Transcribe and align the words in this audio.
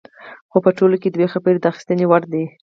خو 0.51 0.57
په 0.65 0.71
ټوله 0.77 0.97
کې 1.01 1.09
دوه 1.11 1.27
خبرې 1.33 1.57
د 1.61 1.65
اخیستنې 1.71 2.05
وړ 2.07 2.23
دي. 2.33 2.45